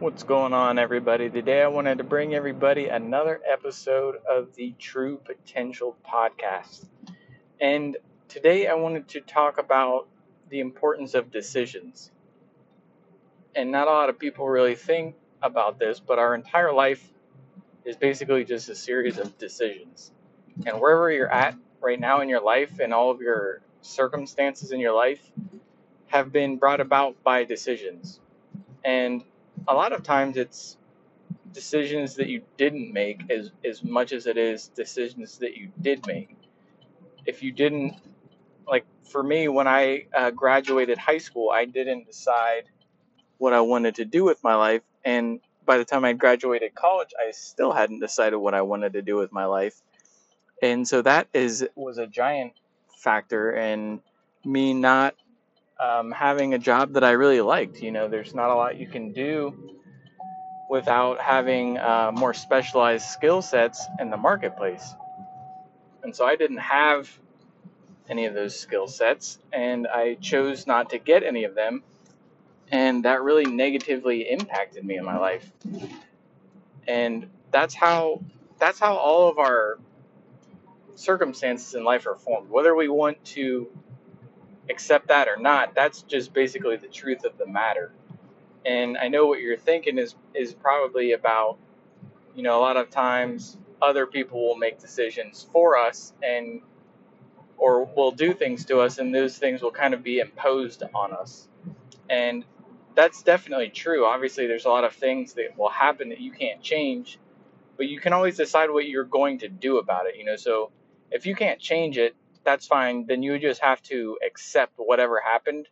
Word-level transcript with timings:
What's 0.00 0.24
going 0.24 0.52
on, 0.52 0.80
everybody? 0.80 1.30
Today, 1.30 1.62
I 1.62 1.68
wanted 1.68 1.98
to 1.98 2.04
bring 2.04 2.34
everybody 2.34 2.88
another 2.88 3.40
episode 3.48 4.16
of 4.28 4.52
the 4.56 4.74
True 4.76 5.20
Potential 5.24 5.96
Podcast. 6.04 6.84
And 7.60 7.96
today, 8.26 8.66
I 8.66 8.74
wanted 8.74 9.06
to 9.10 9.20
talk 9.20 9.58
about 9.58 10.08
the 10.50 10.58
importance 10.58 11.14
of 11.14 11.30
decisions. 11.30 12.10
And 13.54 13.70
not 13.70 13.86
a 13.86 13.90
lot 13.92 14.08
of 14.08 14.18
people 14.18 14.48
really 14.48 14.74
think 14.74 15.14
about 15.40 15.78
this, 15.78 16.00
but 16.00 16.18
our 16.18 16.34
entire 16.34 16.72
life 16.72 17.08
is 17.84 17.96
basically 17.96 18.44
just 18.44 18.68
a 18.68 18.74
series 18.74 19.18
of 19.18 19.38
decisions. 19.38 20.10
And 20.66 20.80
wherever 20.80 21.08
you're 21.12 21.32
at 21.32 21.56
right 21.80 22.00
now 22.00 22.20
in 22.20 22.28
your 22.28 22.42
life 22.42 22.80
and 22.80 22.92
all 22.92 23.12
of 23.12 23.20
your 23.20 23.60
circumstances 23.80 24.72
in 24.72 24.80
your 24.80 24.94
life 24.94 25.22
have 26.08 26.32
been 26.32 26.56
brought 26.56 26.80
about 26.80 27.22
by 27.22 27.44
decisions. 27.44 28.18
And 28.84 29.22
a 29.68 29.74
lot 29.74 29.92
of 29.92 30.02
times 30.02 30.36
it's 30.36 30.76
decisions 31.52 32.16
that 32.16 32.28
you 32.28 32.42
didn't 32.56 32.92
make 32.92 33.30
as, 33.30 33.50
as 33.64 33.82
much 33.82 34.12
as 34.12 34.26
it 34.26 34.36
is 34.36 34.68
decisions 34.68 35.38
that 35.38 35.56
you 35.56 35.70
did 35.80 36.06
make. 36.06 36.36
If 37.26 37.42
you 37.42 37.52
didn't, 37.52 37.94
like 38.66 38.84
for 39.10 39.22
me, 39.22 39.48
when 39.48 39.66
I 39.66 40.06
uh, 40.14 40.30
graduated 40.30 40.98
high 40.98 41.18
school, 41.18 41.50
I 41.50 41.64
didn't 41.64 42.06
decide 42.06 42.64
what 43.38 43.52
I 43.52 43.60
wanted 43.60 43.96
to 43.96 44.04
do 44.04 44.24
with 44.24 44.42
my 44.42 44.54
life. 44.54 44.82
And 45.04 45.40
by 45.64 45.78
the 45.78 45.84
time 45.84 46.04
I 46.04 46.12
graduated 46.12 46.74
college, 46.74 47.10
I 47.18 47.30
still 47.30 47.72
hadn't 47.72 48.00
decided 48.00 48.36
what 48.36 48.54
I 48.54 48.62
wanted 48.62 48.92
to 48.94 49.02
do 49.02 49.16
with 49.16 49.32
my 49.32 49.46
life. 49.46 49.80
And 50.62 50.86
so 50.86 51.02
that 51.02 51.28
is 51.32 51.66
was 51.74 51.98
a 51.98 52.06
giant 52.06 52.52
factor 52.96 53.54
in 53.54 54.00
me 54.44 54.74
not 54.74 55.14
um, 55.80 56.10
having 56.12 56.54
a 56.54 56.58
job 56.58 56.92
that 56.94 57.04
I 57.04 57.12
really 57.12 57.40
liked. 57.40 57.82
You 57.82 57.90
know, 57.90 58.08
there's 58.08 58.34
not 58.34 58.50
a 58.50 58.54
lot 58.54 58.78
you 58.78 58.86
can 58.86 59.12
do 59.12 59.74
without 60.70 61.20
having 61.20 61.78
uh, 61.78 62.10
more 62.14 62.34
specialized 62.34 63.06
skill 63.06 63.42
sets 63.42 63.84
in 64.00 64.10
the 64.10 64.16
marketplace. 64.16 64.94
And 66.02 66.14
so 66.14 66.26
I 66.26 66.36
didn't 66.36 66.58
have 66.58 67.10
any 68.08 68.26
of 68.26 68.34
those 68.34 68.58
skill 68.58 68.86
sets, 68.86 69.38
and 69.52 69.86
I 69.86 70.14
chose 70.20 70.66
not 70.66 70.90
to 70.90 70.98
get 70.98 71.22
any 71.22 71.44
of 71.44 71.54
them. 71.54 71.82
And 72.70 73.04
that 73.04 73.22
really 73.22 73.44
negatively 73.44 74.30
impacted 74.30 74.84
me 74.84 74.96
in 74.96 75.04
my 75.04 75.18
life. 75.18 75.50
And 76.86 77.28
that's 77.50 77.74
how 77.74 78.22
that's 78.58 78.78
how 78.78 78.96
all 78.96 79.28
of 79.28 79.38
our 79.38 79.78
circumstances 80.94 81.74
in 81.74 81.84
life 81.84 82.06
are 82.06 82.16
formed. 82.16 82.50
Whether 82.50 82.74
we 82.74 82.88
want 82.88 83.22
to 83.26 83.68
accept 84.70 85.08
that 85.08 85.28
or 85.28 85.36
not, 85.36 85.74
that's 85.74 86.02
just 86.02 86.32
basically 86.32 86.76
the 86.76 86.88
truth 86.88 87.24
of 87.24 87.36
the 87.38 87.46
matter. 87.46 87.92
And 88.64 88.96
I 88.96 89.08
know 89.08 89.26
what 89.26 89.40
you're 89.40 89.58
thinking 89.58 89.98
is 89.98 90.14
is 90.34 90.54
probably 90.54 91.12
about, 91.12 91.58
you 92.34 92.42
know, 92.42 92.58
a 92.58 92.62
lot 92.62 92.76
of 92.76 92.90
times 92.90 93.58
other 93.82 94.06
people 94.06 94.40
will 94.46 94.56
make 94.56 94.80
decisions 94.80 95.46
for 95.52 95.76
us 95.76 96.12
and 96.22 96.62
or 97.56 97.84
will 97.84 98.10
do 98.10 98.32
things 98.32 98.64
to 98.66 98.80
us 98.80 98.98
and 98.98 99.14
those 99.14 99.38
things 99.38 99.62
will 99.62 99.70
kind 99.70 99.94
of 99.94 100.02
be 100.02 100.18
imposed 100.18 100.82
on 100.94 101.12
us. 101.12 101.48
And 102.08 102.44
that's 102.94 103.22
definitely 103.22 103.68
true. 103.68 104.06
Obviously 104.06 104.46
there's 104.46 104.64
a 104.64 104.70
lot 104.70 104.84
of 104.84 104.94
things 104.94 105.34
that 105.34 105.56
will 105.56 105.68
happen 105.68 106.08
that 106.08 106.20
you 106.20 106.32
can't 106.32 106.62
change, 106.62 107.18
but 107.76 107.86
you 107.86 108.00
can 108.00 108.12
always 108.12 108.36
decide 108.36 108.70
what 108.70 108.86
you're 108.86 109.04
going 109.04 109.38
to 109.40 109.48
do 109.48 109.78
about 109.78 110.06
it, 110.06 110.16
you 110.16 110.24
know. 110.24 110.36
So 110.36 110.70
if 111.10 111.26
you 111.26 111.34
can't 111.34 111.60
change 111.60 111.98
it, 111.98 112.14
that's 112.44 112.66
fine. 112.66 113.06
Then 113.06 113.22
you 113.22 113.38
just 113.38 113.62
have 113.62 113.82
to 113.84 114.18
accept 114.26 114.74
whatever 114.76 115.20
happened. 115.20 115.68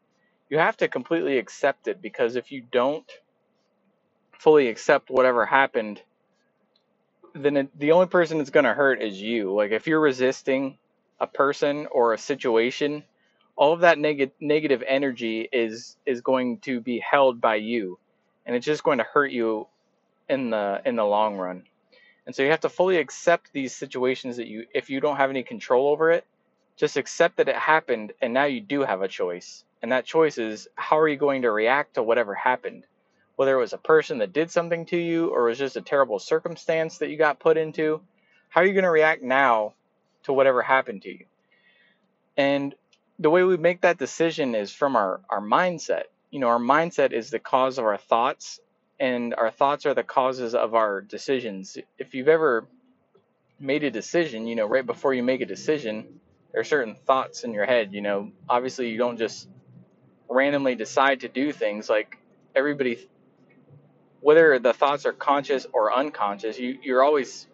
You 0.50 0.58
have 0.58 0.76
to 0.78 0.88
completely 0.88 1.38
accept 1.38 1.88
it 1.88 2.02
because 2.02 2.36
if 2.36 2.52
you 2.52 2.62
don't 2.72 3.10
fully 4.38 4.68
accept 4.68 5.10
whatever 5.10 5.46
happened, 5.46 6.02
then 7.34 7.56
it, 7.56 7.78
the 7.78 7.92
only 7.92 8.06
person 8.06 8.38
that's 8.38 8.50
going 8.50 8.64
to 8.64 8.74
hurt 8.74 9.00
is 9.00 9.20
you. 9.20 9.54
Like 9.54 9.70
if 9.70 9.86
you're 9.86 10.00
resisting 10.00 10.78
a 11.20 11.26
person 11.26 11.86
or 11.90 12.12
a 12.12 12.18
situation, 12.18 13.04
all 13.56 13.72
of 13.72 13.80
that 13.80 13.98
neg- 13.98 14.32
negative 14.40 14.82
energy 14.86 15.48
is 15.52 15.96
is 16.06 16.20
going 16.20 16.58
to 16.60 16.80
be 16.80 16.98
held 17.00 17.40
by 17.40 17.56
you, 17.56 17.98
and 18.46 18.56
it's 18.56 18.66
just 18.66 18.82
going 18.84 18.98
to 18.98 19.04
hurt 19.04 19.30
you 19.30 19.66
in 20.28 20.50
the 20.50 20.82
in 20.84 20.96
the 20.96 21.04
long 21.04 21.36
run. 21.36 21.64
And 22.26 22.34
so 22.34 22.42
you 22.42 22.50
have 22.50 22.60
to 22.60 22.68
fully 22.68 22.98
accept 22.98 23.52
these 23.52 23.74
situations 23.74 24.36
that 24.36 24.46
you 24.46 24.66
if 24.74 24.90
you 24.90 25.00
don't 25.00 25.16
have 25.16 25.30
any 25.30 25.42
control 25.42 25.88
over 25.88 26.10
it, 26.10 26.26
just 26.76 26.96
accept 26.96 27.36
that 27.36 27.48
it 27.48 27.56
happened 27.56 28.12
and 28.20 28.32
now 28.32 28.44
you 28.44 28.60
do 28.60 28.82
have 28.82 29.02
a 29.02 29.08
choice. 29.08 29.64
And 29.82 29.92
that 29.92 30.04
choice 30.04 30.38
is 30.38 30.68
how 30.76 30.98
are 30.98 31.08
you 31.08 31.16
going 31.16 31.42
to 31.42 31.50
react 31.50 31.94
to 31.94 32.02
whatever 32.02 32.34
happened? 32.34 32.84
Whether 33.36 33.56
it 33.56 33.60
was 33.60 33.72
a 33.72 33.78
person 33.78 34.18
that 34.18 34.32
did 34.32 34.50
something 34.50 34.86
to 34.86 34.96
you 34.96 35.28
or 35.28 35.46
it 35.46 35.50
was 35.50 35.58
just 35.58 35.76
a 35.76 35.82
terrible 35.82 36.18
circumstance 36.18 36.98
that 36.98 37.10
you 37.10 37.16
got 37.16 37.40
put 37.40 37.56
into, 37.56 38.00
how 38.48 38.60
are 38.60 38.66
you 38.66 38.74
going 38.74 38.84
to 38.84 38.90
react 38.90 39.22
now 39.22 39.74
to 40.24 40.32
whatever 40.32 40.62
happened 40.62 41.02
to 41.02 41.10
you? 41.10 41.24
And 42.36 42.74
the 43.18 43.30
way 43.30 43.42
we 43.44 43.56
make 43.56 43.82
that 43.82 43.98
decision 43.98 44.54
is 44.54 44.72
from 44.72 44.96
our, 44.96 45.20
our 45.30 45.40
mindset. 45.40 46.04
You 46.30 46.40
know, 46.40 46.48
our 46.48 46.58
mindset 46.58 47.12
is 47.12 47.30
the 47.30 47.38
cause 47.38 47.78
of 47.78 47.84
our 47.84 47.98
thoughts, 47.98 48.60
and 48.98 49.34
our 49.34 49.50
thoughts 49.50 49.86
are 49.86 49.94
the 49.94 50.02
causes 50.02 50.54
of 50.54 50.74
our 50.74 51.00
decisions. 51.00 51.76
If 51.98 52.14
you've 52.14 52.28
ever 52.28 52.66
made 53.60 53.84
a 53.84 53.90
decision, 53.90 54.46
you 54.46 54.56
know, 54.56 54.66
right 54.66 54.84
before 54.84 55.14
you 55.14 55.22
make 55.22 55.40
a 55.40 55.46
decision, 55.46 56.20
there 56.52 56.60
are 56.60 56.64
certain 56.64 56.96
thoughts 57.06 57.44
in 57.44 57.52
your 57.52 57.66
head. 57.66 57.92
You 57.92 58.02
know, 58.02 58.32
obviously 58.48 58.90
you 58.90 58.98
don't 58.98 59.18
just 59.18 59.48
randomly 60.28 60.74
decide 60.74 61.20
to 61.20 61.28
do 61.28 61.52
things. 61.52 61.88
Like 61.88 62.18
everybody, 62.54 63.08
whether 64.20 64.58
the 64.58 64.72
thoughts 64.72 65.06
are 65.06 65.12
conscious 65.12 65.66
or 65.72 65.92
unconscious, 65.92 66.58
you 66.58 66.78
you're 66.82 67.02
always 67.02 67.46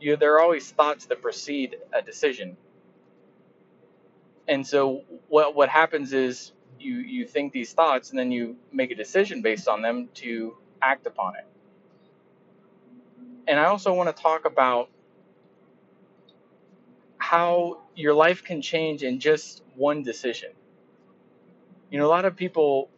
you 0.00 0.16
there 0.16 0.34
are 0.34 0.40
always 0.40 0.70
thoughts 0.70 1.06
that 1.06 1.22
precede 1.22 1.76
a 1.92 2.02
decision. 2.02 2.56
And 4.48 4.66
so 4.66 5.02
what 5.28 5.54
what 5.54 5.68
happens 5.68 6.12
is 6.12 6.52
you 6.80 6.96
you 6.96 7.26
think 7.26 7.52
these 7.52 7.72
thoughts 7.72 8.10
and 8.10 8.18
then 8.18 8.32
you 8.32 8.56
make 8.72 8.90
a 8.90 8.96
decision 8.96 9.42
based 9.42 9.68
on 9.68 9.82
them 9.82 10.08
to 10.14 10.56
act 10.82 11.06
upon 11.06 11.36
it. 11.36 11.46
And 13.46 13.58
I 13.58 13.66
also 13.66 13.92
want 13.92 14.14
to 14.14 14.22
talk 14.22 14.44
about 14.44 14.88
how 17.30 17.78
your 17.94 18.12
life 18.12 18.42
can 18.42 18.60
change 18.60 19.04
in 19.04 19.20
just 19.20 19.62
one 19.76 20.02
decision. 20.02 20.50
You 21.88 22.00
know, 22.00 22.06
a 22.06 22.10
lot 22.18 22.24
of 22.24 22.34
people 22.34 22.90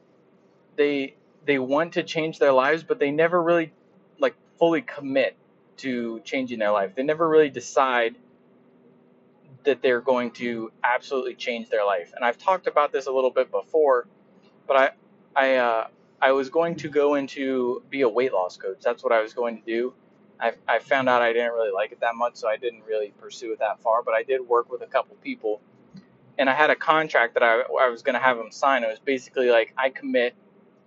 they 0.75 1.16
they 1.44 1.59
want 1.59 1.93
to 1.93 2.03
change 2.03 2.38
their 2.38 2.53
lives, 2.53 2.82
but 2.82 2.98
they 2.98 3.10
never 3.10 3.43
really 3.43 3.75
like 4.19 4.34
fully 4.59 4.81
commit 4.81 5.37
to 5.78 6.20
changing 6.20 6.60
their 6.60 6.70
life. 6.70 6.94
They 6.94 7.03
never 7.03 7.28
really 7.28 7.50
decide 7.50 8.16
that 9.65 9.82
they're 9.82 10.00
going 10.00 10.31
to 10.31 10.72
absolutely 10.82 11.34
change 11.34 11.69
their 11.69 11.84
life. 11.84 12.14
And 12.16 12.25
I've 12.25 12.38
talked 12.38 12.66
about 12.66 12.91
this 12.91 13.06
a 13.09 13.12
little 13.12 13.31
bit 13.31 13.50
before, 13.50 14.09
but 14.66 14.76
I 14.78 14.91
I 15.37 15.56
uh, 15.56 15.88
I 16.22 16.32
was 16.32 16.49
going 16.49 16.76
to 16.76 16.88
go 16.88 17.16
into 17.16 17.82
be 17.91 18.00
a 18.00 18.09
weight 18.09 18.32
loss 18.32 18.56
coach. 18.56 18.81
That's 18.81 19.04
what 19.04 19.12
I 19.12 19.20
was 19.20 19.34
going 19.34 19.59
to 19.59 19.64
do. 19.66 19.93
I, 20.42 20.53
I 20.66 20.80
found 20.80 21.08
out 21.08 21.22
I 21.22 21.32
didn't 21.32 21.53
really 21.53 21.70
like 21.70 21.92
it 21.92 22.00
that 22.00 22.16
much, 22.16 22.34
so 22.34 22.48
I 22.48 22.56
didn't 22.56 22.82
really 22.84 23.12
pursue 23.20 23.53
it 23.53 23.60
that 23.60 23.80
far. 23.80 24.03
But 24.03 24.14
I 24.14 24.25
did 24.25 24.41
work 24.41 24.70
with 24.70 24.82
a 24.82 24.86
couple 24.86 25.14
people, 25.22 25.60
and 26.36 26.50
I 26.50 26.54
had 26.54 26.69
a 26.69 26.75
contract 26.75 27.34
that 27.34 27.44
I, 27.44 27.60
I 27.60 27.88
was 27.88 28.03
going 28.03 28.14
to 28.14 28.20
have 28.20 28.36
them 28.36 28.50
sign. 28.50 28.82
It 28.82 28.88
was 28.88 28.98
basically 28.98 29.50
like 29.50 29.72
I 29.78 29.91
commit 29.91 30.34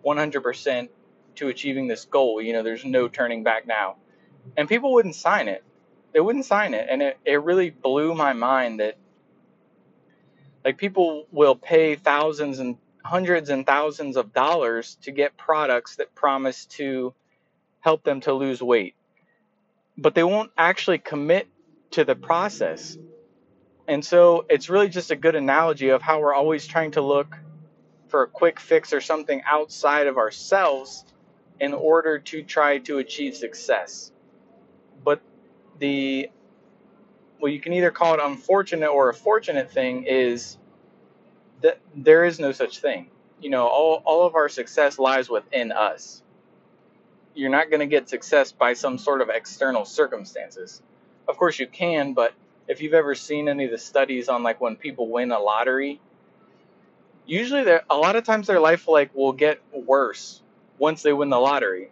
100% 0.05 0.89
to 1.35 1.47
achieving 1.47 1.87
this 1.87 2.03
goal. 2.03 2.41
You 2.41 2.51
know, 2.51 2.63
there's 2.63 2.83
no 2.83 3.07
turning 3.07 3.43
back 3.43 3.65
now. 3.65 3.95
And 4.57 4.67
people 4.67 4.93
wouldn't 4.93 5.15
sign 5.15 5.47
it. 5.47 5.63
They 6.11 6.19
wouldn't 6.19 6.45
sign 6.45 6.73
it, 6.73 6.87
and 6.89 7.01
it, 7.01 7.17
it 7.25 7.41
really 7.41 7.69
blew 7.69 8.13
my 8.13 8.33
mind 8.33 8.81
that 8.81 8.97
like 10.65 10.77
people 10.77 11.27
will 11.31 11.55
pay 11.55 11.95
thousands 11.95 12.59
and 12.59 12.77
hundreds 13.03 13.49
and 13.49 13.65
thousands 13.65 14.17
of 14.17 14.33
dollars 14.33 14.97
to 15.03 15.11
get 15.11 15.37
products 15.37 15.95
that 15.97 16.13
promise 16.15 16.65
to 16.65 17.13
help 17.81 18.03
them 18.03 18.19
to 18.21 18.33
lose 18.33 18.61
weight 18.61 18.95
but 19.97 20.15
they 20.15 20.23
won't 20.23 20.51
actually 20.57 20.97
commit 20.97 21.47
to 21.91 22.03
the 22.03 22.15
process. 22.15 22.97
And 23.87 24.03
so 24.03 24.45
it's 24.49 24.69
really 24.69 24.89
just 24.89 25.11
a 25.11 25.15
good 25.15 25.35
analogy 25.35 25.89
of 25.89 26.01
how 26.01 26.19
we're 26.19 26.33
always 26.33 26.65
trying 26.67 26.91
to 26.91 27.01
look 27.01 27.37
for 28.07 28.23
a 28.23 28.27
quick 28.27 28.59
fix 28.59 28.93
or 28.93 29.01
something 29.01 29.41
outside 29.45 30.07
of 30.07 30.17
ourselves 30.17 31.05
in 31.59 31.73
order 31.73 32.19
to 32.19 32.43
try 32.43 32.79
to 32.79 32.97
achieve 32.97 33.35
success. 33.35 34.11
But 35.03 35.21
the 35.79 36.29
well, 37.39 37.51
you 37.51 37.59
can 37.59 37.73
either 37.73 37.91
call 37.91 38.13
it 38.13 38.19
unfortunate 38.23 38.89
or 38.89 39.09
a 39.09 39.13
fortunate 39.13 39.71
thing 39.71 40.05
is 40.05 40.57
that 41.61 41.79
there 41.95 42.25
is 42.25 42.39
no 42.39 42.51
such 42.51 42.79
thing. 42.79 43.09
You 43.41 43.49
know, 43.49 43.67
all, 43.67 44.01
all 44.05 44.25
of 44.25 44.35
our 44.35 44.49
success 44.49 44.97
lies 44.97 45.29
within 45.29 45.71
us 45.71 46.23
you're 47.35 47.51
not 47.51 47.69
going 47.69 47.81
to 47.81 47.87
get 47.87 48.09
success 48.09 48.51
by 48.51 48.73
some 48.73 48.97
sort 48.97 49.21
of 49.21 49.29
external 49.29 49.85
circumstances. 49.85 50.81
Of 51.27 51.37
course 51.37 51.59
you 51.59 51.67
can, 51.67 52.13
but 52.13 52.33
if 52.67 52.81
you've 52.81 52.93
ever 52.93 53.15
seen 53.15 53.49
any 53.49 53.65
of 53.65 53.71
the 53.71 53.77
studies 53.77 54.29
on 54.29 54.43
like 54.43 54.61
when 54.61 54.75
people 54.77 55.09
win 55.09 55.31
a 55.31 55.39
lottery, 55.39 56.01
usually 57.25 57.63
a 57.89 57.97
lot 57.97 58.15
of 58.15 58.23
times 58.23 58.47
their 58.47 58.59
life 58.59 58.87
like 58.87 59.13
will 59.15 59.33
get 59.33 59.61
worse 59.73 60.41
once 60.77 61.03
they 61.03 61.13
win 61.13 61.29
the 61.29 61.39
lottery 61.39 61.91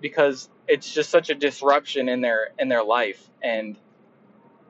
because 0.00 0.48
it's 0.68 0.92
just 0.92 1.10
such 1.10 1.30
a 1.30 1.34
disruption 1.34 2.08
in 2.08 2.20
their 2.20 2.48
in 2.58 2.68
their 2.68 2.84
life 2.84 3.28
and 3.42 3.78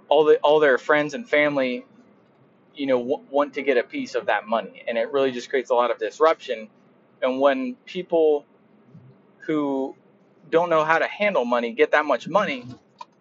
all 0.08 0.24
the 0.24 0.36
all 0.38 0.60
their 0.60 0.78
friends 0.78 1.14
and 1.14 1.28
family 1.28 1.84
you 2.74 2.86
know 2.86 2.98
w- 2.98 3.22
want 3.30 3.54
to 3.54 3.62
get 3.62 3.76
a 3.78 3.82
piece 3.84 4.14
of 4.14 4.26
that 4.26 4.46
money 4.46 4.84
and 4.88 4.98
it 4.98 5.12
really 5.12 5.32
just 5.32 5.50
creates 5.50 5.70
a 5.70 5.74
lot 5.74 5.90
of 5.90 5.98
disruption 5.98 6.68
and 7.22 7.40
when 7.40 7.74
people 7.86 8.44
who 9.46 9.96
don't 10.50 10.70
know 10.70 10.84
how 10.84 10.98
to 10.98 11.06
handle 11.06 11.44
money 11.44 11.72
get 11.72 11.92
that 11.92 12.04
much 12.04 12.28
money 12.28 12.66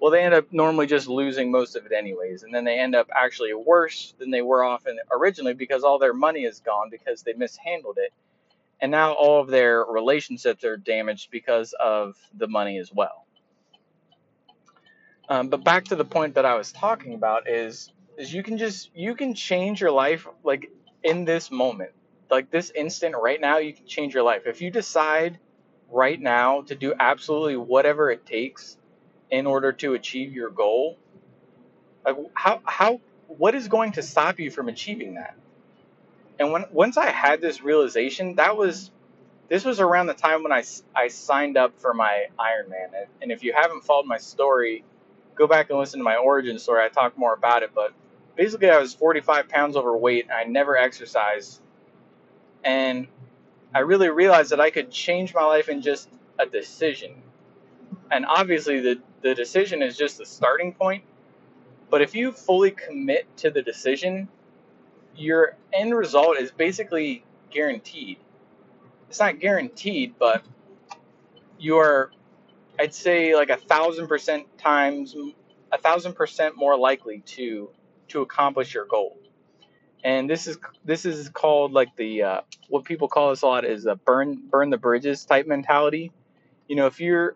well 0.03 0.11
they 0.11 0.23
end 0.23 0.33
up 0.33 0.51
normally 0.51 0.85
just 0.85 1.07
losing 1.07 1.49
most 1.49 1.77
of 1.77 1.85
it 1.85 1.93
anyways. 1.93 2.43
And 2.43 2.53
then 2.53 2.65
they 2.65 2.77
end 2.77 2.93
up 2.93 3.07
actually 3.15 3.53
worse 3.53 4.13
than 4.19 4.31
they 4.31 4.41
were 4.41 4.61
off 4.61 4.83
often 4.83 4.99
originally 5.11 5.53
because 5.53 5.83
all 5.83 5.97
their 5.97 6.13
money 6.13 6.43
is 6.43 6.59
gone 6.59 6.89
because 6.89 7.23
they 7.23 7.31
mishandled 7.31 7.97
it. 7.97 8.11
And 8.81 8.91
now 8.91 9.13
all 9.13 9.39
of 9.39 9.47
their 9.47 9.85
relationships 9.85 10.65
are 10.65 10.75
damaged 10.75 11.31
because 11.31 11.73
of 11.79 12.17
the 12.33 12.47
money 12.47 12.79
as 12.79 12.91
well. 12.91 13.25
Um, 15.29 15.47
but 15.47 15.63
back 15.63 15.85
to 15.85 15.95
the 15.95 16.03
point 16.03 16.35
that 16.35 16.45
i 16.45 16.55
was 16.55 16.73
talking 16.73 17.13
about 17.13 17.49
is 17.49 17.93
is 18.17 18.33
you 18.33 18.43
can 18.43 18.57
just 18.57 18.91
you 18.93 19.15
can 19.15 19.33
change 19.33 19.79
your 19.79 19.91
life 19.91 20.27
like 20.43 20.69
in 21.01 21.23
this 21.23 21.49
moment. 21.49 21.91
Like 22.29 22.51
this 22.51 22.71
instant 22.75 23.15
right 23.21 23.39
now 23.39 23.59
you 23.59 23.73
can 23.73 23.85
change 23.87 24.13
your 24.13 24.23
life. 24.23 24.41
If 24.47 24.61
you 24.61 24.69
decide 24.69 25.39
right 25.93 26.19
now 26.19 26.61
to 26.63 26.75
do 26.75 26.93
absolutely 26.99 27.57
whatever 27.57 28.11
it 28.11 28.25
takes 28.25 28.77
in 29.31 29.47
order 29.47 29.71
to 29.73 29.93
achieve 29.93 30.33
your 30.33 30.49
goal 30.49 30.97
like 32.05 32.17
how 32.33 32.61
how 32.65 32.99
what 33.27 33.55
is 33.55 33.67
going 33.67 33.93
to 33.93 34.01
stop 34.01 34.39
you 34.39 34.51
from 34.51 34.69
achieving 34.69 35.15
that? 35.15 35.35
And 36.39 36.51
when 36.51 36.65
once 36.71 36.97
i 36.97 37.09
had 37.09 37.41
this 37.41 37.61
realization 37.61 38.35
that 38.35 38.57
was 38.57 38.91
this 39.49 39.65
was 39.65 39.79
around 39.79 40.07
the 40.07 40.13
time 40.13 40.43
when 40.43 40.51
i, 40.51 40.63
I 40.95 41.07
signed 41.09 41.57
up 41.57 41.79
for 41.79 41.93
my 41.93 42.25
ironman. 42.39 42.85
And, 42.97 43.07
and 43.21 43.31
if 43.31 43.43
you 43.43 43.53
haven't 43.55 43.83
followed 43.83 44.05
my 44.05 44.17
story 44.17 44.83
go 45.35 45.47
back 45.47 45.69
and 45.69 45.79
listen 45.79 45.99
to 45.99 46.03
my 46.03 46.17
origin 46.17 46.59
story. 46.59 46.83
I 46.83 46.89
talk 46.89 47.17
more 47.17 47.33
about 47.33 47.63
it 47.63 47.71
but 47.73 47.93
basically 48.35 48.69
i 48.69 48.79
was 48.79 48.93
45 48.93 49.47
pounds 49.49 49.75
overweight 49.75 50.27
i 50.31 50.43
never 50.45 50.77
exercised. 50.77 51.61
And 52.63 53.07
i 53.73 53.79
really 53.79 54.09
realized 54.09 54.51
that 54.51 54.59
i 54.59 54.69
could 54.69 54.91
change 54.91 55.33
my 55.33 55.43
life 55.43 55.69
in 55.69 55.81
just 55.81 56.09
a 56.39 56.45
decision. 56.45 57.21
And 58.11 58.25
obviously 58.25 58.79
the, 58.79 59.01
the 59.21 59.35
decision 59.35 59.81
is 59.81 59.97
just 59.97 60.17
the 60.17 60.25
starting 60.25 60.73
point. 60.73 61.03
But 61.89 62.01
if 62.01 62.15
you 62.15 62.31
fully 62.31 62.71
commit 62.71 63.25
to 63.37 63.51
the 63.51 63.61
decision 63.61 64.27
your 65.15 65.57
end 65.71 65.93
result 65.93 66.37
is 66.37 66.51
basically 66.51 67.23
guaranteed. 67.51 68.17
It's 69.09 69.19
not 69.19 69.39
guaranteed 69.39 70.15
but 70.17 70.43
you 71.59 71.77
are 71.77 72.11
i'd 72.79 72.93
say 72.93 73.35
like 73.35 73.49
a 73.51 73.57
thousand 73.57 74.07
percent 74.07 74.45
times 74.57 75.15
a 75.71 75.77
thousand 75.77 76.13
percent 76.13 76.57
more 76.57 76.75
likely 76.77 77.19
to 77.19 77.69
to 78.07 78.21
accomplish 78.21 78.73
your 78.73 78.85
goal 78.85 79.17
and 80.03 80.29
this 80.29 80.47
is 80.47 80.57
this 80.83 81.05
is 81.05 81.29
called 81.29 81.71
like 81.71 81.95
the 81.95 82.23
uh, 82.23 82.41
what 82.69 82.83
people 82.83 83.07
call 83.07 83.29
this 83.29 83.41
a 83.41 83.47
lot 83.47 83.65
is 83.65 83.85
a 83.85 83.95
burn 83.95 84.41
burn 84.49 84.69
the 84.69 84.77
bridges 84.77 85.25
type 85.25 85.47
mentality. 85.47 86.11
You 86.67 86.75
know 86.75 86.87
if 86.87 86.99
you're 86.99 87.35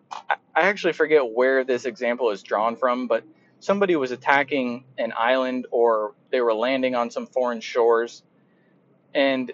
i 0.58 0.62
actually 0.62 0.92
forget 0.92 1.22
where 1.30 1.64
this 1.64 1.84
example 1.84 2.30
is 2.30 2.42
drawn 2.42 2.76
from 2.76 3.06
but 3.06 3.24
somebody 3.60 3.94
was 3.96 4.10
attacking 4.10 4.84
an 4.98 5.12
island 5.16 5.66
or 5.70 6.14
they 6.30 6.40
were 6.40 6.54
landing 6.54 6.94
on 6.94 7.10
some 7.10 7.26
foreign 7.26 7.60
shores 7.60 8.22
and 9.14 9.52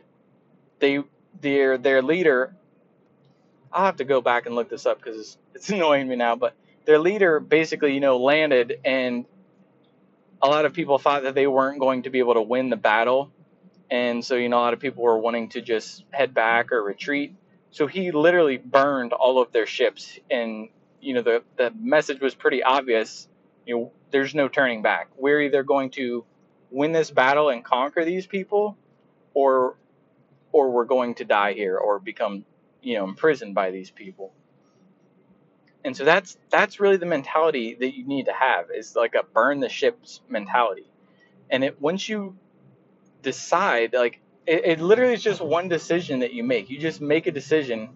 they 0.79 1.03
their 1.41 1.77
their 1.77 2.03
leader 2.03 2.55
i'll 3.73 3.85
have 3.85 3.97
to 3.97 4.05
go 4.05 4.21
back 4.21 4.47
and 4.47 4.55
look 4.55 4.69
this 4.71 4.87
up 4.87 4.99
because 4.99 5.37
it's 5.55 5.69
annoying 5.77 6.09
me 6.09 6.17
now 6.17 6.37
but 6.37 6.55
their 6.87 6.99
leader 6.99 7.41
basically 7.41 7.93
you 7.93 8.01
know 8.01 8.17
landed 8.17 8.79
and 8.85 9.27
a 10.45 10.49
lot 10.49 10.67
of 10.67 10.75
people 10.75 10.99
thought 10.99 11.23
that 11.23 11.35
they 11.35 11.47
weren't 11.47 11.81
going 11.81 12.03
to 12.03 12.11
be 12.11 12.19
able 12.19 12.35
to 12.35 12.43
win 12.43 12.69
the 12.69 12.77
battle. 12.77 13.33
And 13.91 14.23
so, 14.23 14.35
you 14.35 14.51
know, 14.51 14.59
a 14.59 14.61
lot 14.61 14.75
of 14.75 14.79
people 14.79 15.03
were 15.03 15.19
wanting 15.19 15.49
to 15.51 15.63
just 15.63 16.05
head 16.11 16.35
back 16.35 16.71
or 16.71 16.83
retreat. 16.83 17.35
So 17.71 17.87
he 17.87 18.11
literally 18.13 18.59
burned 18.59 19.15
all 19.15 19.41
of 19.41 19.53
their 19.53 19.65
ships. 19.65 20.19
And, 20.31 20.69
you 21.01 21.15
know, 21.15 21.23
the, 21.23 21.43
the 21.57 21.73
message 21.81 22.21
was 22.21 22.35
pretty 22.35 22.63
obvious. 22.63 23.27
You 23.67 23.75
know, 23.75 23.93
there's 24.11 24.35
no 24.35 24.49
turning 24.49 24.83
back. 24.83 25.09
We're 25.17 25.41
either 25.41 25.63
going 25.63 25.91
to 25.93 26.27
win 26.71 26.93
this 26.93 27.11
battle 27.11 27.49
and 27.49 27.65
conquer 27.65 28.05
these 28.05 28.27
people 28.27 28.77
or 29.33 29.77
or 30.53 30.71
we're 30.71 30.85
going 30.85 31.17
to 31.17 31.25
die 31.25 31.55
here 31.55 31.77
or 31.77 31.99
become, 31.99 32.45
you 32.83 32.97
know, 32.97 33.05
imprisoned 33.05 33.55
by 33.55 33.71
these 33.71 33.91
people 33.91 34.33
and 35.85 35.97
so 35.97 36.05
that's 36.05 36.39
that's 36.51 36.81
really 36.81 36.97
the 36.97 37.07
mentality 37.07 37.77
that 37.79 37.95
you 37.95 38.07
need 38.07 38.27
to 38.27 38.33
have 38.33 38.67
is 38.75 38.97
like 38.97 39.15
a 39.15 39.23
burn 39.23 39.61
the 39.61 39.69
ships 39.69 40.23
mentality. 40.29 40.87
And 41.51 41.63
it 41.63 41.81
once 41.81 42.09
you 42.09 42.37
decide 43.23 43.93
like 43.93 44.21
it, 44.47 44.65
it 44.65 44.81
literally 44.81 45.13
is 45.13 45.23
just 45.23 45.43
one 45.43 45.69
decision 45.69 46.21
that 46.21 46.33
you 46.33 46.43
make. 46.43 46.71
You 46.71 46.79
just 46.79 47.01
make 47.03 47.27
a 47.27 47.31
decision. 47.31 47.91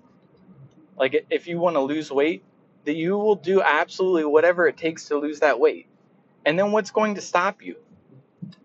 Like 0.99 1.27
if 1.31 1.47
you 1.47 1.59
want 1.59 1.77
to 1.77 1.81
lose 1.81 2.11
weight 2.11 2.45
that 2.85 2.95
you 2.95 3.17
will 3.17 3.37
do 3.37 3.63
absolutely 3.63 4.25
whatever 4.25 4.67
it 4.67 4.77
takes 4.77 5.07
to 5.07 5.17
lose 5.17 5.41
that 5.41 5.59
weight. 5.59 5.87
And 6.45 6.59
then 6.59 6.73
what's 6.73 6.91
going 6.91 7.17
to 7.17 7.21
stop 7.21 7.63
you? 7.63 7.77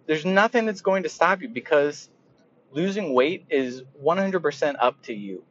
There's 0.06 0.26
nothing 0.26 0.66
that's 0.66 0.82
going 0.82 1.04
to 1.04 1.10
stop 1.10 1.42
you 1.42 1.50
because 1.50 2.10
losing 2.72 3.14
weight 3.14 3.46
is 3.50 3.84
100% 4.04 4.76
up 4.80 5.02
to 5.04 5.14
you. 5.14 5.44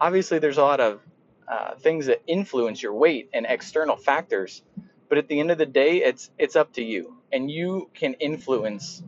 Obviously 0.00 0.38
there's 0.38 0.58
a 0.58 0.62
lot 0.62 0.80
of 0.80 1.00
uh, 1.48 1.74
things 1.76 2.06
that 2.06 2.22
influence 2.26 2.82
your 2.82 2.94
weight 2.94 3.28
and 3.32 3.46
external 3.48 3.96
factors. 3.96 4.62
But 5.08 5.18
at 5.18 5.28
the 5.28 5.40
end 5.40 5.50
of 5.50 5.58
the 5.58 5.66
day, 5.66 6.02
it's 6.02 6.30
it's 6.38 6.56
up 6.56 6.72
to 6.74 6.82
you, 6.82 7.16
and 7.32 7.50
you 7.50 7.90
can 7.94 8.14
influence. 8.14 9.02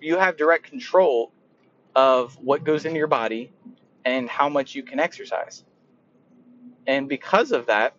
You 0.00 0.16
have 0.18 0.36
direct 0.36 0.64
control 0.64 1.32
of 1.94 2.36
what 2.38 2.64
goes 2.64 2.84
into 2.84 2.98
your 2.98 3.08
body 3.08 3.52
and 4.04 4.28
how 4.28 4.48
much 4.48 4.74
you 4.74 4.82
can 4.82 5.00
exercise. 5.00 5.64
And 6.86 7.08
because 7.08 7.52
of 7.52 7.66
that, 7.66 7.94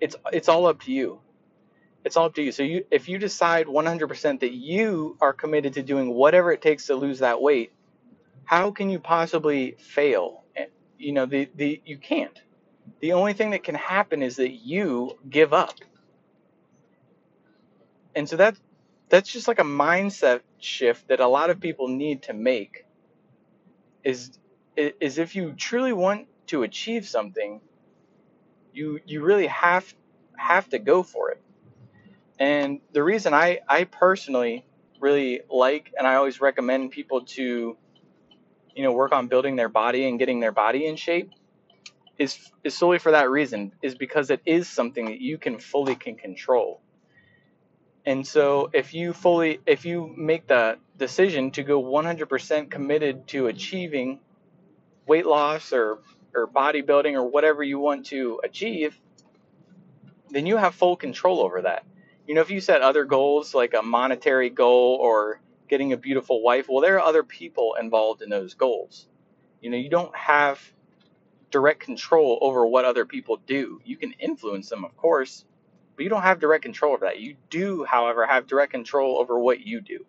it's 0.00 0.16
it's 0.32 0.48
all 0.48 0.66
up 0.66 0.80
to 0.82 0.92
you. 0.92 1.20
It's 2.04 2.16
all 2.16 2.26
up 2.26 2.34
to 2.36 2.42
you. 2.42 2.52
So 2.52 2.62
you 2.62 2.84
if 2.90 3.08
you 3.08 3.18
decide 3.18 3.66
100% 3.66 4.40
that 4.40 4.52
you 4.52 5.16
are 5.20 5.32
committed 5.32 5.74
to 5.74 5.82
doing 5.82 6.14
whatever 6.14 6.52
it 6.52 6.62
takes 6.62 6.86
to 6.86 6.94
lose 6.94 7.18
that 7.20 7.40
weight, 7.42 7.72
how 8.44 8.70
can 8.70 8.90
you 8.90 8.98
possibly 8.98 9.76
fail 9.78 10.44
you 11.00 11.12
know 11.12 11.26
the, 11.26 11.48
the 11.56 11.82
you 11.84 11.98
can't. 11.98 12.40
The 13.00 13.14
only 13.14 13.32
thing 13.32 13.50
that 13.50 13.64
can 13.64 13.74
happen 13.74 14.22
is 14.22 14.36
that 14.36 14.52
you 14.52 15.18
give 15.28 15.52
up. 15.52 15.74
And 18.14 18.28
so 18.28 18.36
that 18.36 18.56
that's 19.08 19.32
just 19.32 19.48
like 19.48 19.58
a 19.58 19.64
mindset 19.64 20.42
shift 20.58 21.08
that 21.08 21.20
a 21.20 21.26
lot 21.28 21.50
of 21.50 21.60
people 21.60 21.88
need 21.88 22.24
to 22.24 22.34
make 22.34 22.86
is 24.04 24.38
is 24.76 25.18
if 25.18 25.34
you 25.36 25.52
truly 25.52 25.92
want 25.92 26.28
to 26.48 26.62
achieve 26.62 27.06
something 27.06 27.60
you 28.72 29.00
you 29.06 29.22
really 29.22 29.46
have 29.48 29.92
have 30.36 30.68
to 30.70 30.78
go 30.78 31.02
for 31.02 31.30
it. 31.30 31.42
And 32.38 32.80
the 32.92 33.02
reason 33.02 33.34
i 33.34 33.60
i 33.68 33.84
personally 33.84 34.66
really 35.00 35.40
like 35.50 35.92
and 35.98 36.06
i 36.06 36.14
always 36.16 36.40
recommend 36.40 36.90
people 36.90 37.22
to 37.22 37.76
you 38.74 38.82
know 38.82 38.92
work 38.92 39.12
on 39.12 39.28
building 39.28 39.56
their 39.56 39.68
body 39.68 40.08
and 40.08 40.18
getting 40.18 40.40
their 40.40 40.52
body 40.52 40.86
in 40.86 40.96
shape 40.96 41.30
is 42.18 42.38
is 42.64 42.76
solely 42.76 42.98
for 42.98 43.12
that 43.12 43.30
reason 43.30 43.72
is 43.82 43.94
because 43.94 44.30
it 44.30 44.40
is 44.44 44.68
something 44.68 45.06
that 45.06 45.20
you 45.20 45.38
can 45.38 45.58
fully 45.58 45.94
can 45.94 46.14
control. 46.16 46.80
And 48.04 48.26
so 48.26 48.70
if 48.72 48.92
you 48.94 49.12
fully 49.12 49.60
if 49.66 49.84
you 49.84 50.12
make 50.16 50.46
the 50.46 50.78
decision 50.98 51.50
to 51.52 51.62
go 51.62 51.82
100% 51.82 52.70
committed 52.70 53.26
to 53.28 53.46
achieving 53.46 54.20
weight 55.06 55.26
loss 55.26 55.72
or 55.72 56.00
or 56.34 56.46
bodybuilding 56.46 57.14
or 57.14 57.24
whatever 57.24 57.62
you 57.62 57.78
want 57.78 58.06
to 58.06 58.40
achieve 58.44 59.00
then 60.30 60.46
you 60.46 60.56
have 60.56 60.74
full 60.74 60.96
control 60.96 61.40
over 61.40 61.62
that. 61.62 61.84
You 62.26 62.34
know 62.34 62.42
if 62.42 62.50
you 62.50 62.60
set 62.60 62.82
other 62.82 63.04
goals 63.04 63.54
like 63.54 63.74
a 63.74 63.82
monetary 63.82 64.50
goal 64.50 64.98
or 65.00 65.40
getting 65.70 65.92
a 65.92 65.96
beautiful 65.96 66.42
wife. 66.42 66.66
Well, 66.68 66.82
there 66.82 66.96
are 66.96 67.08
other 67.08 67.22
people 67.22 67.76
involved 67.80 68.20
in 68.20 68.28
those 68.28 68.54
goals. 68.54 69.06
You 69.62 69.70
know, 69.70 69.76
you 69.78 69.88
don't 69.88 70.14
have 70.16 70.60
direct 71.50 71.80
control 71.80 72.38
over 72.42 72.66
what 72.66 72.84
other 72.84 73.06
people 73.06 73.38
do. 73.46 73.80
You 73.84 73.96
can 73.96 74.12
influence 74.18 74.68
them, 74.68 74.84
of 74.84 74.96
course, 74.96 75.44
but 75.96 76.02
you 76.02 76.10
don't 76.10 76.22
have 76.22 76.40
direct 76.40 76.64
control 76.64 76.92
over 76.92 77.06
that. 77.06 77.20
You 77.20 77.36
do, 77.48 77.84
however, 77.84 78.26
have 78.26 78.46
direct 78.46 78.72
control 78.72 79.18
over 79.18 79.38
what 79.38 79.60
you 79.60 79.80
do. 79.80 80.04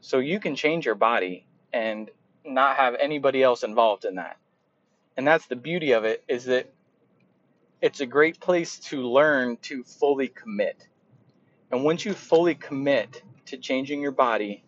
So 0.00 0.18
you 0.18 0.40
can 0.40 0.56
change 0.56 0.86
your 0.86 0.94
body 0.94 1.46
and 1.72 2.10
not 2.44 2.76
have 2.76 2.94
anybody 2.98 3.42
else 3.42 3.62
involved 3.62 4.06
in 4.06 4.14
that. 4.16 4.38
And 5.16 5.26
that's 5.26 5.46
the 5.46 5.56
beauty 5.56 5.92
of 5.92 6.04
it 6.04 6.24
is 6.28 6.46
that 6.46 6.72
it's 7.82 8.00
a 8.00 8.06
great 8.06 8.40
place 8.40 8.78
to 8.78 9.02
learn 9.02 9.58
to 9.62 9.84
fully 9.84 10.28
commit. 10.28 10.88
And 11.70 11.84
once 11.84 12.04
you 12.04 12.14
fully 12.14 12.54
commit 12.54 13.22
to 13.46 13.56
changing 13.56 14.00
your 14.00 14.12
body, 14.12 14.64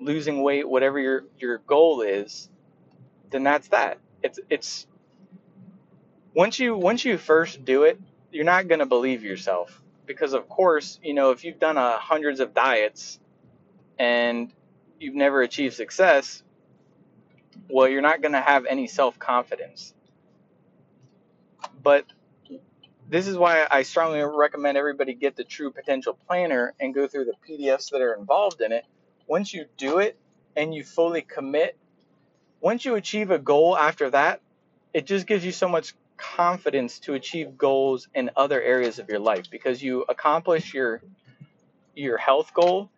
losing 0.00 0.42
weight, 0.42 0.68
whatever 0.68 0.98
your, 0.98 1.24
your 1.38 1.58
goal 1.58 2.02
is, 2.02 2.48
then 3.30 3.42
that's 3.42 3.68
that. 3.68 3.98
It's 4.22 4.38
it's 4.48 4.86
once 6.34 6.58
you 6.58 6.76
once 6.76 7.04
you 7.04 7.18
first 7.18 7.64
do 7.64 7.82
it, 7.84 8.00
you're 8.32 8.44
not 8.44 8.68
going 8.68 8.78
to 8.78 8.86
believe 8.86 9.22
yourself 9.22 9.82
because 10.06 10.32
of 10.32 10.48
course, 10.48 10.98
you 11.02 11.14
know, 11.14 11.30
if 11.30 11.44
you've 11.44 11.58
done 11.58 11.76
a 11.76 11.98
hundreds 11.98 12.40
of 12.40 12.54
diets 12.54 13.18
and 13.98 14.52
you've 14.98 15.14
never 15.14 15.42
achieved 15.42 15.74
success, 15.74 16.42
well, 17.68 17.88
you're 17.88 18.02
not 18.02 18.20
going 18.22 18.32
to 18.32 18.40
have 18.40 18.66
any 18.66 18.86
self-confidence. 18.86 19.94
But 21.82 22.04
this 23.08 23.26
is 23.26 23.36
why 23.36 23.66
I 23.70 23.82
strongly 23.82 24.20
recommend 24.22 24.76
everybody 24.76 25.14
get 25.14 25.36
the 25.36 25.44
True 25.44 25.70
Potential 25.70 26.18
Planner 26.26 26.74
and 26.80 26.94
go 26.94 27.06
through 27.06 27.26
the 27.26 27.34
PDFs 27.46 27.90
that 27.90 28.00
are 28.00 28.14
involved 28.14 28.60
in 28.60 28.72
it. 28.72 28.84
Once 29.26 29.52
you 29.52 29.66
do 29.76 29.98
it 29.98 30.18
and 30.56 30.74
you 30.74 30.84
fully 30.84 31.22
commit, 31.22 31.76
once 32.60 32.84
you 32.84 32.94
achieve 32.94 33.30
a 33.30 33.38
goal 33.38 33.76
after 33.76 34.10
that, 34.10 34.40
it 34.92 35.06
just 35.06 35.26
gives 35.26 35.44
you 35.44 35.52
so 35.52 35.68
much 35.68 35.94
confidence 36.16 37.00
to 37.00 37.14
achieve 37.14 37.58
goals 37.58 38.08
in 38.14 38.30
other 38.36 38.62
areas 38.62 38.98
of 38.98 39.08
your 39.08 39.18
life 39.18 39.50
because 39.50 39.82
you 39.82 40.04
accomplish 40.08 40.72
your 40.72 41.02
your 41.94 42.16
health 42.16 42.52
goal 42.54 42.90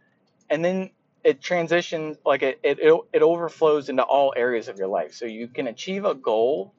and 0.50 0.64
then 0.64 0.90
it 1.24 1.40
transitions 1.40 2.18
like 2.24 2.42
it, 2.42 2.60
it 2.62 2.78
it 3.12 3.22
overflows 3.22 3.88
into 3.88 4.02
all 4.02 4.32
areas 4.36 4.68
of 4.68 4.78
your 4.78 4.88
life 4.88 5.14
so 5.14 5.24
you 5.24 5.48
can 5.48 5.66
achieve 5.66 6.04
a 6.04 6.14
goal 6.14 6.72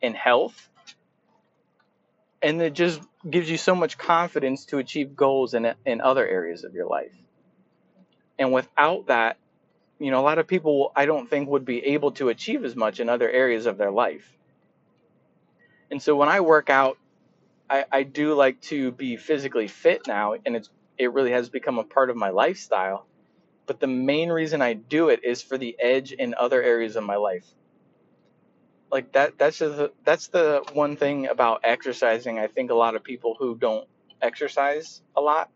in 0.00 0.14
health 0.14 0.68
and 2.42 2.62
it 2.62 2.72
just 2.72 3.00
gives 3.28 3.50
you 3.50 3.56
so 3.56 3.74
much 3.74 3.98
confidence 3.98 4.66
to 4.66 4.78
achieve 4.78 5.16
goals 5.16 5.54
in 5.54 5.72
in 5.86 6.00
other 6.00 6.26
areas 6.26 6.64
of 6.64 6.74
your 6.74 6.86
life 6.86 7.14
and 8.38 8.52
without 8.52 9.06
that 9.08 9.36
you 9.98 10.10
know 10.10 10.20
a 10.20 10.22
lot 10.22 10.38
of 10.38 10.46
people 10.46 10.92
i 10.96 11.06
don't 11.06 11.28
think 11.28 11.48
would 11.48 11.64
be 11.64 11.84
able 11.86 12.12
to 12.12 12.28
achieve 12.28 12.64
as 12.64 12.76
much 12.76 13.00
in 13.00 13.08
other 13.08 13.30
areas 13.30 13.66
of 13.66 13.78
their 13.78 13.90
life 13.90 14.32
and 15.90 16.02
so 16.02 16.16
when 16.16 16.28
I 16.28 16.40
work 16.40 16.70
out, 16.70 16.98
I, 17.70 17.84
I 17.90 18.02
do 18.02 18.34
like 18.34 18.60
to 18.62 18.92
be 18.92 19.16
physically 19.16 19.68
fit 19.68 20.06
now, 20.06 20.34
and 20.44 20.56
it's 20.56 20.70
it 20.98 21.12
really 21.12 21.30
has 21.30 21.48
become 21.48 21.78
a 21.78 21.84
part 21.84 22.10
of 22.10 22.16
my 22.16 22.30
lifestyle. 22.30 23.06
But 23.66 23.80
the 23.80 23.86
main 23.86 24.30
reason 24.30 24.62
I 24.62 24.72
do 24.72 25.10
it 25.10 25.20
is 25.24 25.42
for 25.42 25.56
the 25.58 25.76
edge 25.78 26.12
in 26.12 26.34
other 26.34 26.62
areas 26.62 26.96
of 26.96 27.04
my 27.04 27.16
life. 27.16 27.46
Like 28.90 29.12
that 29.12 29.38
that's 29.38 29.58
the, 29.58 29.92
that's 30.04 30.28
the 30.28 30.62
one 30.72 30.96
thing 30.96 31.28
about 31.28 31.60
exercising 31.64 32.38
I 32.38 32.46
think 32.46 32.70
a 32.70 32.74
lot 32.74 32.94
of 32.94 33.04
people 33.04 33.36
who 33.38 33.54
don't 33.56 33.86
exercise 34.22 35.02
a 35.16 35.20
lot 35.20 35.50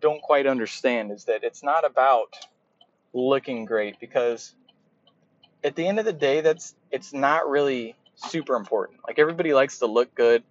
don't 0.00 0.22
quite 0.22 0.46
understand 0.46 1.12
is 1.12 1.24
that 1.24 1.44
it's 1.44 1.62
not 1.62 1.84
about 1.84 2.34
looking 3.12 3.64
great 3.66 4.00
because 4.00 4.54
at 5.62 5.76
the 5.76 5.86
end 5.86 5.98
of 5.98 6.04
the 6.04 6.12
day 6.12 6.40
that's 6.40 6.74
it's 6.90 7.12
not 7.12 7.48
really 7.48 7.94
super 8.16 8.54
important. 8.56 9.00
Like 9.06 9.18
everybody 9.18 9.52
likes 9.54 9.78
to 9.78 9.86
look 9.86 10.14
good, 10.14 10.42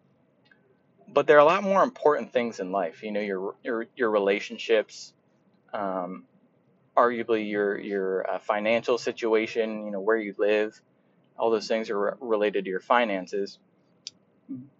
but 1.07 1.27
there 1.27 1.37
are 1.37 1.41
a 1.41 1.45
lot 1.45 1.63
more 1.63 1.83
important 1.83 2.31
things 2.33 2.59
in 2.59 2.71
life. 2.71 3.03
You 3.03 3.11
know, 3.11 3.19
your 3.19 3.55
your 3.63 3.85
your 3.95 4.09
relationships, 4.09 5.13
um, 5.73 6.23
arguably 6.95 7.49
your 7.49 7.77
your 7.77 8.29
uh, 8.29 8.39
financial 8.39 8.97
situation. 8.97 9.85
You 9.85 9.91
know, 9.91 9.99
where 9.99 10.17
you 10.17 10.35
live. 10.37 10.79
All 11.38 11.50
those 11.50 11.67
things 11.67 11.89
are 11.89 12.00
re- 12.00 12.11
related 12.19 12.65
to 12.65 12.69
your 12.69 12.79
finances, 12.79 13.59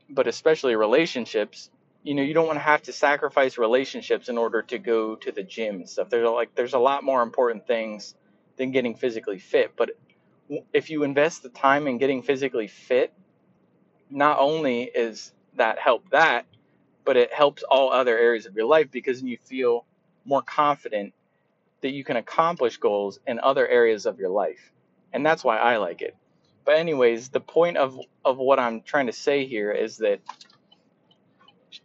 but 0.10 0.27
especially 0.27 0.75
relationships. 0.75 1.70
You 2.03 2.15
know, 2.15 2.24
you 2.24 2.34
don't 2.34 2.48
want 2.48 2.58
to 2.58 2.63
have 2.63 2.81
to 2.84 2.93
sacrifice 2.93 3.58
relationships 3.58 4.29
in 4.29 4.38
order 4.38 4.63
to 4.63 4.79
go 4.79 5.15
to 5.17 5.31
the 5.31 5.43
gym 5.43 5.75
and 5.75 5.89
stuff. 5.89 6.10
There's 6.10 6.27
like 6.29 6.55
there's 6.55 6.74
a 6.74 6.79
lot 6.79 7.03
more 7.03 7.22
important 7.22 7.67
things 7.67 8.15
than 8.58 8.72
getting 8.72 8.96
physically 8.96 9.39
fit. 9.39 9.74
But 9.75 9.91
if 10.74 10.89
you 10.89 11.03
invest 11.03 11.43
the 11.43 11.50
time 11.50 11.88
in 11.88 11.98
getting 11.98 12.24
physically 12.24 12.67
fit, 12.67 13.13
not 14.10 14.39
only 14.39 14.84
is 14.84 15.34
that 15.55 15.79
help 15.79 16.10
that, 16.12 16.46
but 17.05 17.17
it 17.17 17.34
helps 17.34 17.63
all 17.63 17.91
other 17.91 18.17
areas 18.17 18.46
of 18.46 18.55
your 18.55 18.65
life 18.65 18.91
because 18.91 19.22
you 19.24 19.38
feel 19.38 19.86
more 20.25 20.41
confident 20.41 21.13
that 21.81 21.91
you 21.91 22.03
can 22.03 22.17
accomplish 22.17 22.77
goals 22.77 23.20
in 23.25 23.39
other 23.39 23.67
areas 23.67 24.05
of 24.05 24.20
your 24.20 24.29
life. 24.29 24.72
And 25.13 25.25
that's 25.25 25.43
why 25.43 25.58
I 25.58 25.77
like 25.77 26.01
it. 26.01 26.15
But 26.65 26.77
anyways, 26.77 27.30
the 27.30 27.39
point 27.39 27.77
of 27.77 28.00
of 28.24 28.38
what 28.38 28.60
I'm 28.60 28.82
trying 28.82 29.08
to 29.08 29.13
say 29.13 29.46
here 29.46 29.72
is 29.72 29.98
that 29.98 30.20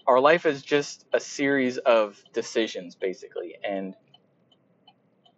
our 0.06 0.20
life 0.20 0.46
is 0.46 0.62
just 0.62 1.06
a 1.12 1.20
series 1.20 1.78
of 1.78 2.20
decisions 2.32 2.96
basically 2.96 3.54
and 3.62 3.94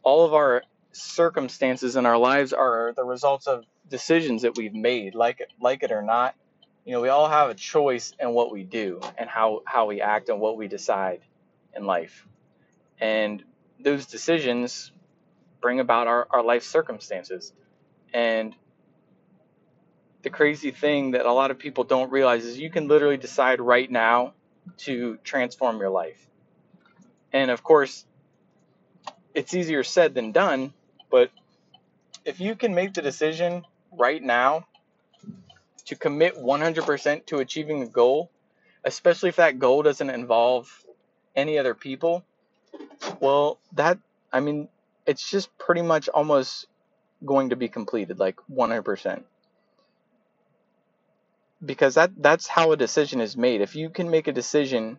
all 0.02 0.24
of 0.24 0.32
our 0.32 0.62
circumstances 0.92 1.96
in 1.96 2.06
our 2.06 2.16
lives 2.16 2.54
are 2.54 2.92
the 2.96 3.04
results 3.04 3.46
of 3.46 3.64
decisions 3.90 4.42
that 4.42 4.56
we've 4.56 4.74
made, 4.74 5.14
like 5.14 5.40
it, 5.40 5.52
like 5.60 5.82
it 5.82 5.92
or 5.92 6.02
not. 6.02 6.34
You 6.84 6.92
know, 6.92 7.00
we 7.02 7.10
all 7.10 7.28
have 7.28 7.50
a 7.50 7.54
choice 7.54 8.14
in 8.18 8.30
what 8.30 8.50
we 8.50 8.64
do 8.64 9.00
and 9.18 9.28
how, 9.28 9.62
how 9.66 9.86
we 9.86 10.00
act 10.00 10.30
and 10.30 10.40
what 10.40 10.56
we 10.56 10.66
decide 10.66 11.20
in 11.76 11.84
life. 11.84 12.26
And 12.98 13.44
those 13.78 14.06
decisions 14.06 14.92
bring 15.60 15.80
about 15.80 16.06
our, 16.06 16.26
our 16.30 16.42
life 16.42 16.62
circumstances. 16.62 17.52
And 18.14 18.54
the 20.22 20.30
crazy 20.30 20.70
thing 20.70 21.12
that 21.12 21.26
a 21.26 21.32
lot 21.32 21.50
of 21.50 21.58
people 21.58 21.84
don't 21.84 22.10
realize 22.10 22.44
is 22.44 22.58
you 22.58 22.70
can 22.70 22.88
literally 22.88 23.16
decide 23.16 23.60
right 23.60 23.90
now 23.90 24.34
to 24.78 25.18
transform 25.24 25.78
your 25.78 25.90
life. 25.90 26.26
And 27.32 27.50
of 27.50 27.62
course, 27.62 28.04
it's 29.34 29.54
easier 29.54 29.84
said 29.84 30.14
than 30.14 30.32
done 30.32 30.72
but 31.10 31.30
if 32.24 32.40
you 32.40 32.54
can 32.54 32.74
make 32.74 32.94
the 32.94 33.02
decision 33.02 33.64
right 33.92 34.22
now 34.22 34.66
to 35.86 35.96
commit 35.96 36.36
100% 36.36 37.26
to 37.26 37.38
achieving 37.38 37.82
a 37.82 37.86
goal, 37.86 38.30
especially 38.84 39.30
if 39.30 39.36
that 39.36 39.58
goal 39.58 39.82
doesn't 39.82 40.10
involve 40.10 40.84
any 41.34 41.58
other 41.58 41.74
people, 41.74 42.24
well, 43.20 43.58
that, 43.72 43.98
I 44.32 44.40
mean, 44.40 44.68
it's 45.06 45.28
just 45.30 45.56
pretty 45.56 45.82
much 45.82 46.08
almost 46.08 46.66
going 47.24 47.50
to 47.50 47.56
be 47.56 47.68
completed, 47.68 48.18
like 48.18 48.36
100%. 48.52 49.22
Because 51.64 51.94
that, 51.94 52.12
that's 52.16 52.46
how 52.46 52.72
a 52.72 52.76
decision 52.76 53.20
is 53.20 53.36
made. 53.36 53.60
If 53.60 53.74
you 53.74 53.90
can 53.90 54.10
make 54.10 54.28
a 54.28 54.32
decision 54.32 54.98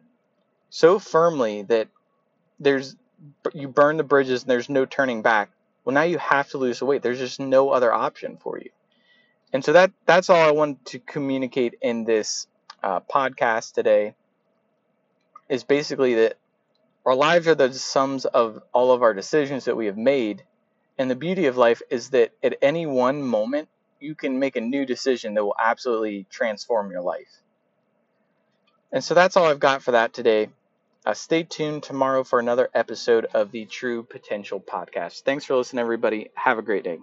so 0.70 1.00
firmly 1.00 1.64
that 1.64 1.88
there's, 2.60 2.96
you 3.54 3.68
burn 3.68 3.98
the 3.98 4.04
bridges 4.04 4.42
and 4.42 4.52
there's 4.52 4.70
no 4.70 4.86
turning 4.86 5.22
back, 5.22 5.52
well, 5.86 5.94
now 5.94 6.04
you 6.04 6.18
have 6.18 6.50
to 6.50 6.58
lose 6.58 6.80
the 6.80 6.86
weight. 6.86 7.02
There's 7.02 7.20
just 7.20 7.40
no 7.40 7.70
other 7.70 7.94
option 7.94 8.38
for 8.38 8.60
you. 8.60 8.70
And 9.52 9.66
so 9.66 9.74
that 9.74 9.92
that's 10.06 10.30
all 10.30 10.48
I 10.48 10.52
wanted 10.52 10.86
to 10.88 11.00
communicate 11.00 11.76
in 11.82 12.04
this 12.04 12.48
uh, 12.84 13.00
podcast 13.00 13.74
today. 13.74 14.14
Is 15.48 15.64
basically 15.64 16.14
that 16.16 16.38
our 17.06 17.16
lives 17.16 17.48
are 17.48 17.56
the 17.56 17.74
sums 17.74 18.26
of 18.26 18.62
all 18.72 18.92
of 18.92 19.02
our 19.02 19.16
decisions 19.16 19.66
that 19.66 19.76
we 19.76 19.88
have 19.88 19.98
made, 19.98 20.44
and 21.00 21.10
the 21.10 21.16
beauty 21.16 21.48
of 21.48 21.58
life 21.58 21.82
is 21.90 22.12
that 22.12 22.34
at 22.44 22.58
any 22.62 22.86
one 22.86 23.24
moment 23.24 23.70
you 24.00 24.16
can 24.16 24.40
make 24.40 24.56
a 24.56 24.62
new 24.62 24.86
decision 24.86 25.34
that 25.34 25.44
will 25.44 25.56
absolutely 25.60 26.26
transform 26.30 26.92
your 26.92 27.02
life. 27.02 27.42
And 28.92 29.04
so 29.04 29.14
that's 29.14 29.38
all 29.38 29.46
I've 29.46 29.60
got 29.60 29.84
for 29.84 29.92
that 29.92 30.14
today. 30.14 30.50
Uh, 31.06 31.14
stay 31.14 31.44
tuned 31.44 31.84
tomorrow 31.84 32.24
for 32.24 32.40
another 32.40 32.70
episode 32.74 33.26
of 33.34 33.52
the 33.52 33.66
True 33.66 34.04
Potential 34.04 34.60
Podcast. 34.60 35.22
Thanks 35.22 35.46
for 35.46 35.56
listening, 35.56 35.82
everybody. 35.82 36.30
Have 36.36 36.58
a 36.58 36.64
great 36.64 36.84
day. 36.84 37.00